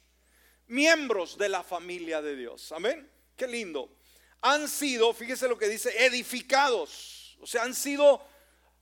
[0.65, 2.71] Miembros de la familia de Dios.
[2.71, 3.07] Amén.
[3.35, 3.91] Qué lindo.
[4.41, 7.37] Han sido, fíjese lo que dice, edificados.
[7.39, 8.35] O sea, han sido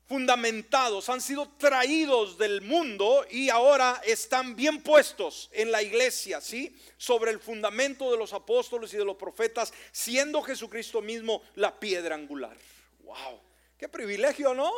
[0.07, 6.75] fundamentados, han sido traídos del mundo y ahora están bien puestos en la iglesia, ¿sí?
[6.97, 12.15] Sobre el fundamento de los apóstoles y de los profetas, siendo Jesucristo mismo la piedra
[12.15, 12.55] angular.
[12.99, 13.41] ¡Wow!
[13.77, 14.71] ¡Qué privilegio, ¿no?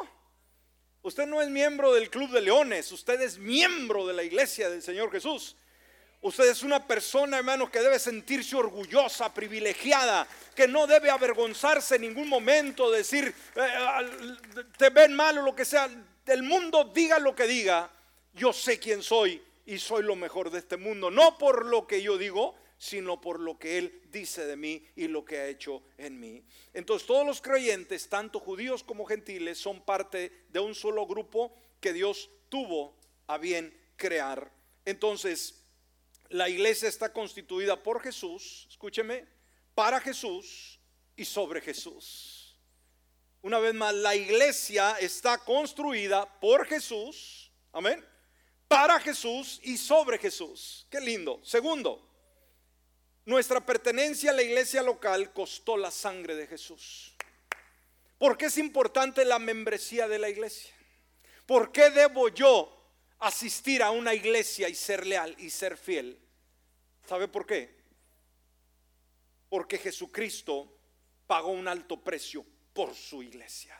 [1.02, 4.82] Usted no es miembro del Club de Leones, usted es miembro de la iglesia del
[4.82, 5.56] Señor Jesús.
[6.22, 12.02] Usted es una persona, hermano, que debe sentirse orgullosa, privilegiada, que no debe avergonzarse en
[12.02, 14.36] ningún momento, decir, eh,
[14.78, 15.90] te ven mal o lo que sea.
[16.26, 17.90] El mundo diga lo que diga,
[18.34, 21.12] yo sé quién soy y soy lo mejor de este mundo.
[21.12, 25.08] No por lo que yo digo, sino por lo que Él dice de mí y
[25.08, 26.44] lo que ha hecho en mí.
[26.74, 31.94] Entonces todos los creyentes, tanto judíos como gentiles, son parte de un solo grupo que
[31.94, 32.96] Dios tuvo
[33.28, 34.52] a bien crear.
[34.86, 35.56] Entonces,
[36.30, 39.28] la iglesia está constituida por Jesús, escúcheme,
[39.74, 40.80] para Jesús
[41.16, 42.58] y sobre Jesús.
[43.42, 48.04] Una vez más, la iglesia está construida por Jesús, amén,
[48.68, 50.86] para Jesús y sobre Jesús.
[50.90, 51.40] Qué lindo.
[51.44, 52.08] Segundo,
[53.26, 57.14] nuestra pertenencia a la iglesia local costó la sangre de Jesús.
[58.18, 60.74] ¿Por qué es importante la membresía de la iglesia?
[61.46, 62.77] ¿Por qué debo yo
[63.20, 66.20] asistir a una iglesia y ser leal y ser fiel?
[67.08, 67.76] ¿Sabe por qué?
[69.50, 70.74] Porque Jesucristo
[71.26, 73.80] pagó un alto precio por su iglesia.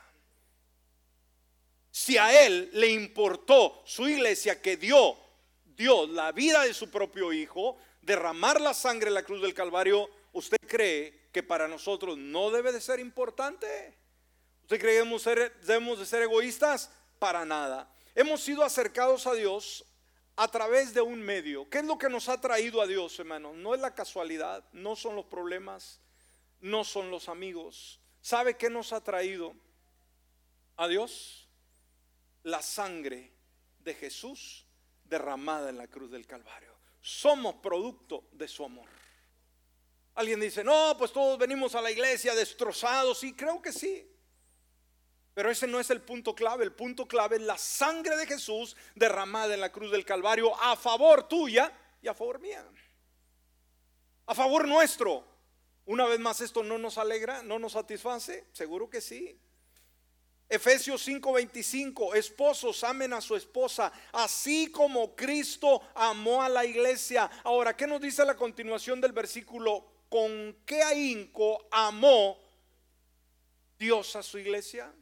[1.90, 5.16] Si a él le importó su iglesia que dio
[5.64, 10.08] Dios la vida de su propio hijo, derramar la sangre en la cruz del Calvario,
[10.32, 13.94] ¿usted cree que para nosotros no debe de ser importante?
[14.62, 16.90] ¿Usted cree que debemos, de ser egoístas?
[17.18, 17.90] Para nada.
[18.18, 19.84] Hemos sido acercados a Dios
[20.34, 21.70] a través de un medio.
[21.70, 23.52] ¿Qué es lo que nos ha traído a Dios, hermano?
[23.52, 26.00] No es la casualidad, no son los problemas,
[26.58, 28.00] no son los amigos.
[28.20, 29.54] ¿Sabe qué nos ha traído
[30.76, 31.48] a Dios?
[32.42, 33.32] La sangre
[33.84, 34.66] de Jesús
[35.04, 38.88] derramada en la cruz del Calvario somos producto de su amor.
[40.16, 43.22] Alguien dice, no, pues todos venimos a la iglesia destrozados.
[43.22, 44.10] Y creo que sí.
[45.38, 46.64] Pero ese no es el punto clave.
[46.64, 50.74] El punto clave es la sangre de Jesús derramada en la cruz del Calvario a
[50.74, 51.72] favor tuya
[52.02, 52.66] y a favor mía.
[54.26, 55.24] A favor nuestro.
[55.86, 58.48] Una vez más, esto no nos alegra, no nos satisface.
[58.52, 59.38] Seguro que sí.
[60.48, 67.30] Efesios 5:25, esposos amen a su esposa, así como Cristo amó a la iglesia.
[67.44, 69.86] Ahora, ¿qué nos dice la continuación del versículo?
[70.08, 72.40] ¿Con qué ahínco amó
[73.78, 74.92] Dios a su iglesia?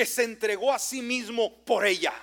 [0.00, 2.14] Que se entregó a sí mismo por ella.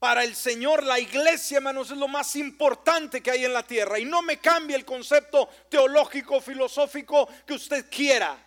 [0.00, 3.96] Para el Señor la iglesia, hermanos, es lo más importante que hay en la tierra.
[4.00, 8.44] Y no me cambie el concepto teológico, filosófico que usted quiera.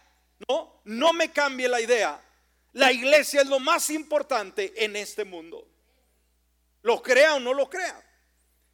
[0.49, 2.21] No, no me cambie la idea.
[2.73, 5.65] La iglesia es lo más importante en este mundo.
[6.81, 8.05] Lo crea o no lo crea.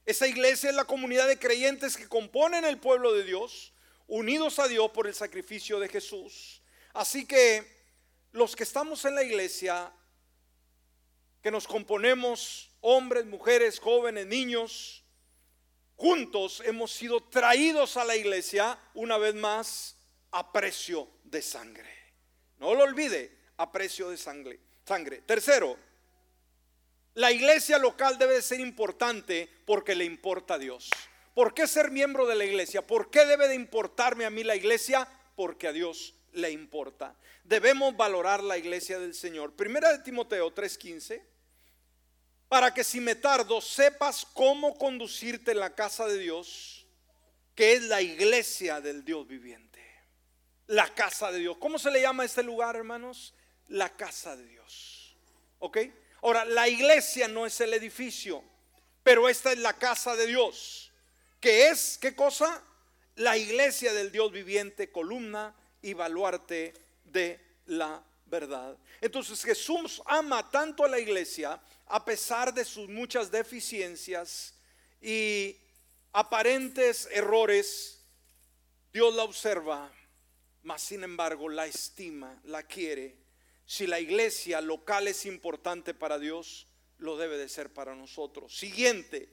[0.03, 3.71] Esa iglesia es la comunidad de creyentes que componen el pueblo de Dios,
[4.07, 6.63] unidos a Dios por el sacrificio de Jesús.
[6.91, 7.74] Así que
[8.35, 9.91] los que estamos en la iglesia,
[11.41, 15.05] que nos componemos, hombres, mujeres, jóvenes, niños,
[15.95, 19.95] juntos hemos sido traídos a la iglesia una vez más
[20.31, 21.89] a precio de sangre.
[22.57, 24.59] No lo olvide, a precio de sangre.
[24.85, 25.21] sangre.
[25.21, 25.77] Tercero,
[27.13, 30.89] la iglesia local debe ser importante porque le importa a Dios.
[31.33, 32.85] ¿Por qué ser miembro de la iglesia?
[32.85, 35.07] ¿Por qué debe de importarme a mí la iglesia?
[35.37, 37.15] Porque a Dios le importa.
[37.43, 39.53] Debemos valorar la iglesia del Señor.
[39.53, 41.21] Primera de Timoteo 3:15.
[42.47, 46.85] Para que si me tardo sepas cómo conducirte en la casa de Dios,
[47.55, 49.75] que es la iglesia del Dios viviente
[50.67, 51.57] la casa de Dios.
[51.57, 53.33] ¿Cómo se le llama a este lugar, hermanos?
[53.67, 55.15] La casa de Dios.
[55.59, 55.77] ¿Ok?
[56.21, 58.43] Ahora, la iglesia no es el edificio,
[59.03, 60.91] pero esta es la casa de Dios.
[61.39, 61.97] ¿Qué es?
[61.99, 62.63] ¿Qué cosa?
[63.15, 68.77] La iglesia del Dios viviente, columna y baluarte de la verdad.
[69.01, 74.55] Entonces Jesús ama tanto a la iglesia a pesar de sus muchas deficiencias
[75.01, 75.55] y
[76.11, 78.01] aparentes errores.
[78.91, 79.91] Dios la observa
[80.65, 83.15] mas sin embargo la estima, la quiere.
[83.67, 86.67] Si la iglesia local es importante para Dios,
[86.97, 88.57] lo debe de ser para nosotros.
[88.57, 89.29] Siguiente,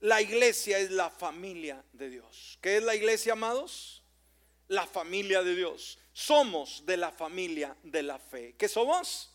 [0.00, 2.58] la iglesia es la familia de Dios.
[2.60, 3.97] ¿Qué es la iglesia, amados?
[4.68, 5.98] La familia de Dios.
[6.12, 8.54] Somos de la familia de la fe.
[8.56, 9.30] ¿Qué somos?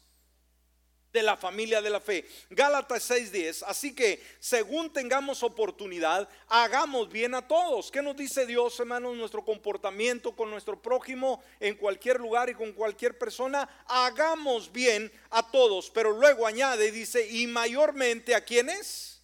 [1.14, 2.28] de la familia de la fe.
[2.50, 3.64] Gálatas 6:10.
[3.68, 7.92] Así que, según tengamos oportunidad, hagamos bien a todos.
[7.92, 9.16] ¿Qué nos dice Dios, hermanos?
[9.16, 13.70] Nuestro comportamiento con nuestro prójimo en cualquier lugar y con cualquier persona.
[13.86, 15.92] Hagamos bien a todos.
[15.92, 19.22] Pero luego añade y dice, y mayormente a quienes?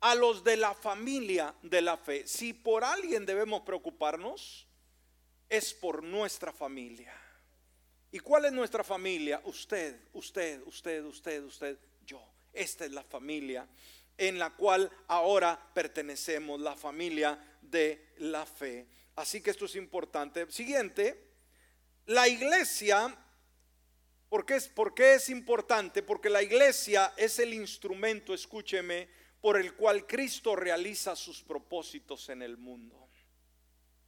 [0.00, 2.26] A los de la familia de la fe.
[2.26, 4.66] Si por alguien debemos preocuparnos,
[5.48, 7.14] es por nuestra familia.
[8.12, 9.40] ¿Y cuál es nuestra familia?
[9.44, 12.22] Usted, usted, usted, usted, usted, yo.
[12.52, 13.68] Esta es la familia
[14.18, 18.86] en la cual ahora pertenecemos, la familia de la fe.
[19.16, 20.50] Así que esto es importante.
[20.50, 21.26] Siguiente,
[22.06, 23.14] la iglesia,
[24.28, 26.02] ¿por qué es, por qué es importante?
[26.02, 29.08] Porque la iglesia es el instrumento, escúcheme,
[29.40, 33.05] por el cual Cristo realiza sus propósitos en el mundo.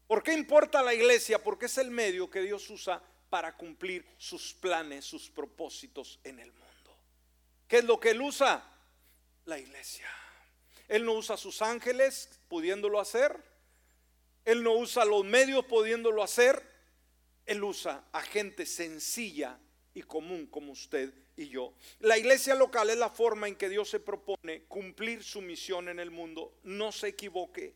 [0.08, 1.38] ¿Por qué importa la iglesia?
[1.38, 6.50] Porque es el medio que Dios usa para cumplir sus planes, sus propósitos en el
[6.50, 6.96] mundo.
[7.68, 8.64] ¿Qué es lo que Él usa?
[9.44, 10.08] La iglesia.
[10.88, 13.36] Él no usa sus ángeles pudiéndolo hacer.
[14.46, 16.62] Él no usa los medios pudiéndolo hacer.
[17.44, 19.58] Él usa a gente sencilla
[19.92, 21.74] y común como usted y yo.
[22.00, 26.00] La iglesia local es la forma en que Dios se propone cumplir su misión en
[26.00, 26.54] el mundo.
[26.62, 27.74] No se equivoque.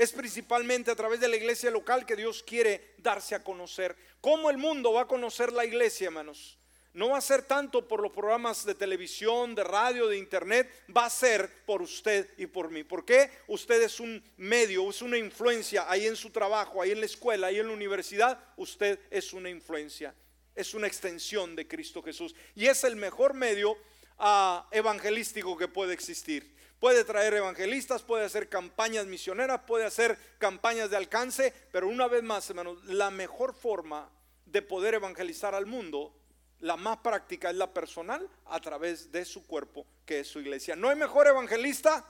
[0.00, 3.94] Es principalmente a través de la iglesia local que Dios quiere darse a conocer.
[4.22, 6.56] ¿Cómo el mundo va a conocer la iglesia, hermanos?
[6.94, 11.04] No va a ser tanto por los programas de televisión, de radio, de internet, va
[11.04, 12.82] a ser por usted y por mí.
[12.82, 13.30] ¿Por qué?
[13.46, 17.48] Usted es un medio, es una influencia ahí en su trabajo, ahí en la escuela,
[17.48, 18.42] ahí en la universidad.
[18.56, 20.14] Usted es una influencia,
[20.54, 22.34] es una extensión de Cristo Jesús.
[22.54, 26.58] Y es el mejor medio uh, evangelístico que puede existir.
[26.80, 32.22] Puede traer evangelistas, puede hacer campañas misioneras, puede hacer campañas de alcance, pero una vez
[32.22, 34.10] más, hermanos, la mejor forma
[34.46, 36.16] de poder evangelizar al mundo,
[36.60, 40.74] la más práctica es la personal a través de su cuerpo, que es su iglesia.
[40.74, 42.02] No hay mejor evangelista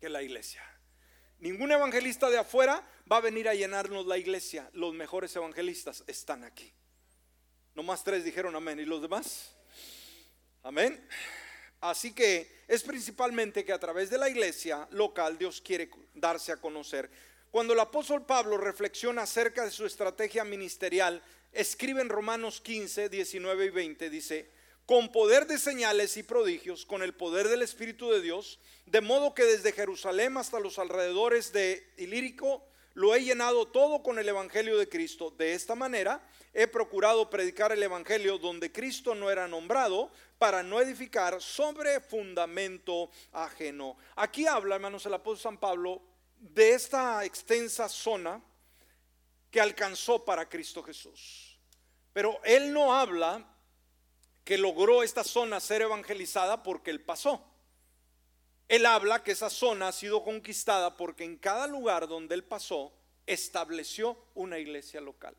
[0.00, 0.62] que la iglesia.
[1.40, 4.70] Ningún evangelista de afuera va a venir a llenarnos la iglesia.
[4.72, 6.72] Los mejores evangelistas están aquí.
[7.74, 8.78] No más tres dijeron amén.
[8.78, 9.52] ¿Y los demás?
[10.62, 11.06] Amén.
[11.84, 16.56] Así que es principalmente que a través de la iglesia local Dios quiere darse a
[16.56, 17.10] conocer.
[17.50, 21.22] Cuando el apóstol Pablo reflexiona acerca de su estrategia ministerial,
[21.52, 24.50] escribe en Romanos 15, 19 y 20, dice,
[24.86, 29.34] con poder de señales y prodigios, con el poder del Espíritu de Dios, de modo
[29.34, 34.78] que desde Jerusalén hasta los alrededores de Ilírico, lo he llenado todo con el Evangelio
[34.78, 35.30] de Cristo.
[35.30, 40.80] De esta manera he procurado predicar el Evangelio donde Cristo no era nombrado para no
[40.80, 43.96] edificar sobre fundamento ajeno.
[44.16, 46.02] Aquí habla, hermanos, el apóstol San Pablo
[46.38, 48.40] de esta extensa zona
[49.50, 51.58] que alcanzó para Cristo Jesús.
[52.12, 53.44] Pero él no habla
[54.44, 57.53] que logró esta zona ser evangelizada porque él pasó.
[58.68, 62.92] Él habla que esa zona ha sido conquistada porque en cada lugar donde él pasó
[63.26, 65.36] estableció una iglesia local.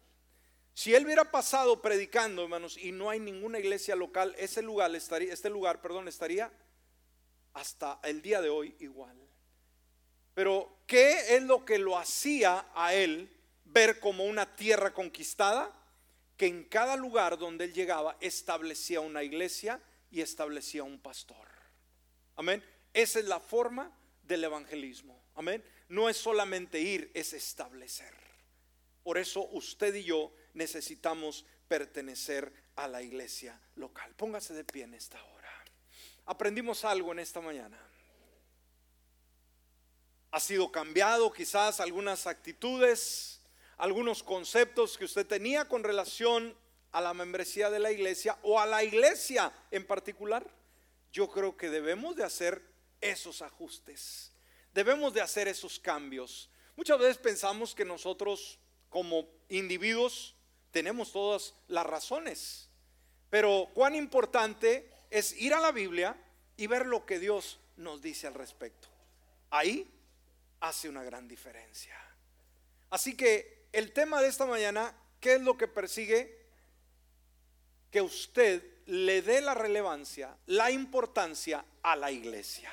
[0.74, 5.32] Si él hubiera pasado predicando, hermanos, y no hay ninguna iglesia local, ese lugar estaría,
[5.32, 6.52] este lugar, perdón, estaría
[7.54, 9.16] hasta el día de hoy igual.
[10.34, 13.30] Pero ¿qué es lo que lo hacía a él
[13.64, 15.74] ver como una tierra conquistada?
[16.36, 19.80] Que en cada lugar donde él llegaba establecía una iglesia
[20.12, 21.48] y establecía un pastor.
[22.36, 22.62] Amén.
[22.96, 23.92] Esa es la forma
[24.24, 25.22] del evangelismo.
[25.36, 25.62] Amén.
[25.90, 28.14] No es solamente ir, es establecer.
[29.04, 34.16] Por eso usted y yo necesitamos pertenecer a la iglesia local.
[34.16, 35.52] Póngase de pie en esta hora.
[36.26, 37.78] Aprendimos algo en esta mañana.
[40.32, 43.42] Ha sido cambiado quizás algunas actitudes,
[43.76, 46.56] algunos conceptos que usted tenía con relación
[46.94, 50.50] a la membresía de la iglesia o a la iglesia en particular.
[51.12, 52.75] Yo creo que debemos de hacer
[53.10, 54.32] esos ajustes.
[54.74, 56.50] Debemos de hacer esos cambios.
[56.76, 60.36] Muchas veces pensamos que nosotros como individuos
[60.72, 62.70] tenemos todas las razones,
[63.30, 66.18] pero cuán importante es ir a la Biblia
[66.58, 68.88] y ver lo que Dios nos dice al respecto.
[69.50, 69.90] Ahí
[70.60, 71.96] hace una gran diferencia.
[72.90, 76.46] Así que el tema de esta mañana, ¿qué es lo que persigue?
[77.92, 82.72] Que usted le dé la relevancia, la importancia a la iglesia.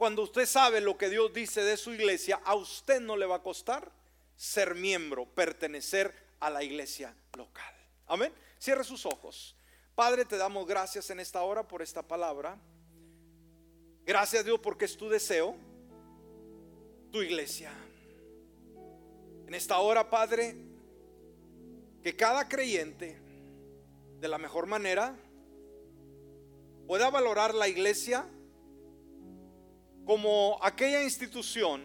[0.00, 3.36] Cuando usted sabe lo que Dios dice de su iglesia, a usted no le va
[3.36, 3.92] a costar
[4.34, 7.74] ser miembro, pertenecer a la iglesia local.
[8.06, 8.32] Amén.
[8.58, 9.54] Cierre sus ojos.
[9.94, 12.56] Padre, te damos gracias en esta hora por esta palabra.
[14.06, 15.54] Gracias Dios porque es tu deseo,
[17.12, 17.70] tu iglesia.
[19.46, 20.56] En esta hora, Padre,
[22.02, 23.18] que cada creyente
[24.18, 25.14] de la mejor manera
[26.86, 28.24] pueda valorar la iglesia
[30.10, 31.82] como aquella institución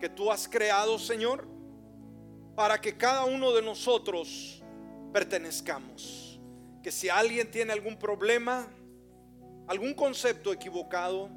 [0.00, 1.46] que tú has creado, Señor,
[2.56, 4.62] para que cada uno de nosotros
[5.12, 6.40] pertenezcamos.
[6.82, 8.66] Que si alguien tiene algún problema,
[9.68, 11.28] algún concepto equivocado,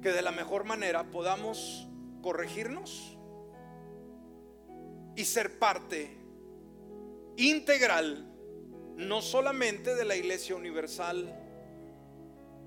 [0.00, 1.88] que de la mejor manera podamos
[2.22, 3.18] corregirnos
[5.16, 6.16] y ser parte
[7.36, 8.32] integral,
[8.96, 11.36] no solamente de la iglesia universal,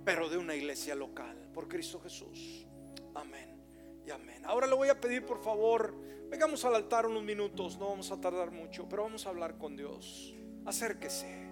[0.04, 2.68] pero de una iglesia local por Cristo Jesús.
[3.16, 3.58] Amén
[4.06, 4.44] y amén.
[4.46, 5.96] Ahora le voy a pedir por favor,
[6.30, 9.78] vengamos al altar unos minutos, no vamos a tardar mucho, pero vamos a hablar con
[9.78, 10.36] Dios.
[10.66, 11.50] Acérquese.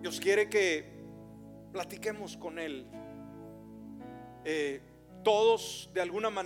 [0.00, 0.90] Dios quiere que
[1.70, 2.86] platiquemos con Él.
[4.46, 4.80] Eh,
[5.22, 6.42] todos de alguna manera